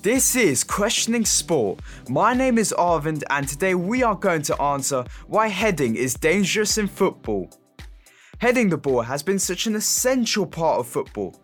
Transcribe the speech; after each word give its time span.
This 0.00 0.36
is 0.36 0.62
Questioning 0.62 1.24
Sport. 1.24 1.80
My 2.08 2.32
name 2.32 2.56
is 2.56 2.72
Arvind, 2.78 3.24
and 3.30 3.48
today 3.48 3.74
we 3.74 4.04
are 4.04 4.14
going 4.14 4.42
to 4.42 4.62
answer 4.62 5.04
why 5.26 5.48
heading 5.48 5.96
is 5.96 6.14
dangerous 6.14 6.78
in 6.78 6.86
football. 6.86 7.50
Heading 8.38 8.68
the 8.68 8.76
ball 8.76 9.02
has 9.02 9.24
been 9.24 9.40
such 9.40 9.66
an 9.66 9.74
essential 9.74 10.46
part 10.46 10.78
of 10.78 10.86
football. 10.86 11.34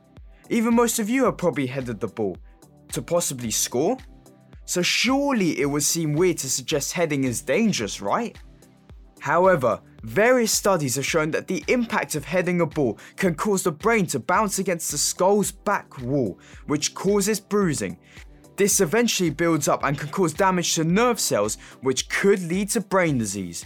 Even 0.50 0.72
most 0.72 1.00
of 1.00 1.10
you 1.10 1.24
have 1.24 1.36
probably 1.36 1.66
headed 1.66 1.98
the 1.98 2.06
ball 2.06 2.36
to 2.92 3.02
possibly 3.02 3.50
score. 3.50 3.98
So 4.66 4.82
surely 4.82 5.60
it 5.60 5.66
would 5.66 5.82
seem 5.82 6.12
weird 6.12 6.38
to 6.38 6.48
suggest 6.48 6.92
heading 6.92 7.24
is 7.24 7.42
dangerous, 7.42 8.00
right? 8.00 8.38
However, 9.24 9.80
various 10.02 10.52
studies 10.52 10.96
have 10.96 11.06
shown 11.06 11.30
that 11.30 11.46
the 11.46 11.64
impact 11.68 12.14
of 12.14 12.26
heading 12.26 12.60
a 12.60 12.66
ball 12.66 12.98
can 13.16 13.34
cause 13.34 13.62
the 13.62 13.72
brain 13.72 14.04
to 14.08 14.18
bounce 14.20 14.58
against 14.58 14.90
the 14.90 14.98
skull's 14.98 15.50
back 15.50 15.98
wall, 16.02 16.38
which 16.66 16.94
causes 16.94 17.40
bruising. 17.40 17.96
This 18.56 18.82
eventually 18.82 19.30
builds 19.30 19.66
up 19.66 19.82
and 19.82 19.98
can 19.98 20.10
cause 20.10 20.34
damage 20.34 20.74
to 20.74 20.84
nerve 20.84 21.18
cells, 21.18 21.56
which 21.80 22.10
could 22.10 22.42
lead 22.42 22.68
to 22.72 22.82
brain 22.82 23.16
disease. 23.16 23.64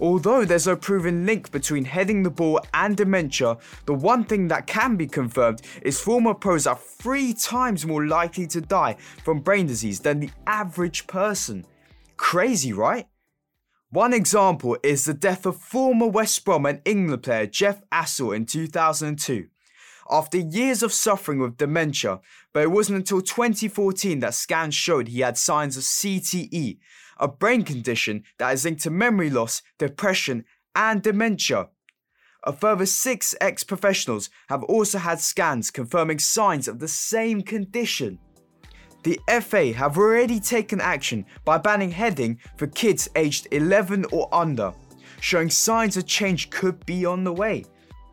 Although 0.00 0.44
there's 0.44 0.66
no 0.66 0.74
proven 0.74 1.24
link 1.24 1.52
between 1.52 1.84
heading 1.84 2.24
the 2.24 2.30
ball 2.30 2.58
and 2.74 2.96
dementia, 2.96 3.56
the 3.86 3.94
one 3.94 4.24
thing 4.24 4.48
that 4.48 4.66
can 4.66 4.96
be 4.96 5.06
confirmed 5.06 5.62
is 5.82 6.00
former 6.00 6.34
pros 6.34 6.66
are 6.66 6.74
three 6.74 7.32
times 7.34 7.86
more 7.86 8.04
likely 8.08 8.48
to 8.48 8.60
die 8.60 8.96
from 9.22 9.38
brain 9.38 9.68
disease 9.68 10.00
than 10.00 10.18
the 10.18 10.30
average 10.48 11.06
person. 11.06 11.64
Crazy, 12.16 12.72
right? 12.72 13.06
One 13.90 14.12
example 14.12 14.76
is 14.82 15.06
the 15.06 15.14
death 15.14 15.46
of 15.46 15.56
former 15.56 16.08
West 16.08 16.44
Brom 16.44 16.66
and 16.66 16.82
England 16.84 17.22
player 17.22 17.46
Jeff 17.46 17.80
Astle 17.90 18.36
in 18.36 18.44
2002. 18.44 19.46
After 20.10 20.36
years 20.36 20.82
of 20.82 20.92
suffering 20.92 21.38
with 21.38 21.56
dementia, 21.56 22.20
but 22.52 22.64
it 22.64 22.70
wasn't 22.70 22.98
until 22.98 23.22
2014 23.22 24.20
that 24.20 24.34
scans 24.34 24.74
showed 24.74 25.08
he 25.08 25.20
had 25.20 25.38
signs 25.38 25.78
of 25.78 25.84
CTE, 25.84 26.76
a 27.18 27.28
brain 27.28 27.62
condition 27.62 28.24
that 28.38 28.52
is 28.52 28.66
linked 28.66 28.82
to 28.82 28.90
memory 28.90 29.30
loss, 29.30 29.62
depression, 29.78 30.44
and 30.74 31.00
dementia. 31.02 31.70
A 32.44 32.52
further 32.52 32.84
six 32.84 33.34
ex 33.40 33.64
professionals 33.64 34.28
have 34.50 34.62
also 34.64 34.98
had 34.98 35.18
scans 35.18 35.70
confirming 35.70 36.18
signs 36.18 36.68
of 36.68 36.78
the 36.78 36.88
same 36.88 37.40
condition. 37.40 38.18
The 39.02 39.20
FA 39.40 39.72
have 39.72 39.96
already 39.96 40.40
taken 40.40 40.80
action 40.80 41.24
by 41.44 41.58
banning 41.58 41.90
heading 41.90 42.38
for 42.56 42.66
kids 42.66 43.08
aged 43.16 43.48
11 43.52 44.06
or 44.12 44.28
under, 44.32 44.72
showing 45.20 45.50
signs 45.50 45.96
a 45.96 46.02
change 46.02 46.50
could 46.50 46.84
be 46.84 47.06
on 47.06 47.24
the 47.24 47.32
way. 47.32 47.64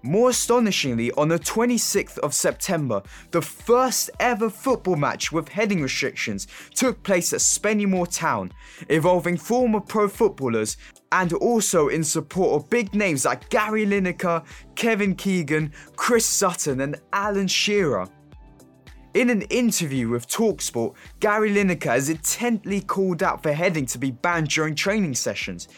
More 0.05 0.29
astonishingly, 0.29 1.11
on 1.13 1.29
the 1.29 1.39
26th 1.39 2.19
of 2.19 2.35
September, 2.35 3.01
the 3.31 3.41
first 3.41 4.11
ever 4.19 4.51
football 4.51 4.95
match 4.95 5.31
with 5.31 5.49
heading 5.49 5.81
restrictions 5.81 6.45
took 6.75 7.01
place 7.01 7.33
at 7.33 7.39
Spennymoor 7.39 8.15
Town, 8.15 8.51
involving 8.87 9.35
former 9.35 9.79
pro 9.79 10.07
footballers 10.07 10.77
and 11.11 11.33
also 11.33 11.87
in 11.87 12.03
support 12.03 12.53
of 12.61 12.69
big 12.69 12.93
names 12.93 13.25
like 13.25 13.49
Gary 13.49 13.87
Lineker, 13.87 14.45
Kevin 14.75 15.15
Keegan, 15.15 15.73
Chris 15.95 16.27
Sutton, 16.27 16.81
and 16.81 17.01
Alan 17.11 17.47
Shearer. 17.47 18.07
In 19.15 19.29
an 19.29 19.43
interview 19.43 20.09
with 20.09 20.27
Talksport, 20.27 20.93
Gary 21.21 21.49
Lineker 21.49 21.85
has 21.85 22.09
intently 22.09 22.81
called 22.81 23.23
out 23.23 23.41
for 23.41 23.53
heading 23.53 23.85
to 23.85 23.97
be 23.97 24.11
banned 24.11 24.49
during 24.49 24.75
training 24.75 25.15
sessions. 25.15 25.69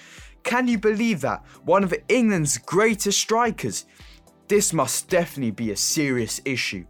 Can 0.41 0.67
you 0.67 0.79
believe 0.79 1.21
that? 1.21 1.45
One 1.63 1.83
of 1.83 1.93
England's 2.09 2.57
greatest 2.57 3.19
strikers. 3.19 3.85
This 4.47 4.73
must 4.73 5.07
definitely 5.09 5.51
be 5.51 5.69
a 5.69 5.77
serious 5.77 6.41
issue. 6.45 6.83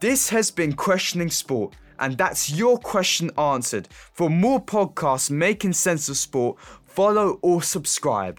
This 0.00 0.28
has 0.28 0.50
been 0.50 0.74
Questioning 0.74 1.30
Sport, 1.30 1.74
and 1.98 2.18
that's 2.18 2.52
your 2.52 2.76
question 2.76 3.30
answered. 3.38 3.88
For 3.90 4.28
more 4.28 4.62
podcasts 4.62 5.30
making 5.30 5.72
sense 5.72 6.10
of 6.10 6.18
sport, 6.18 6.58
follow 6.84 7.38
or 7.40 7.62
subscribe. 7.62 8.38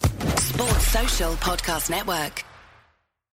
Sports 0.00 0.88
Social 0.88 1.34
Podcast 1.34 1.88
Network. 1.88 2.42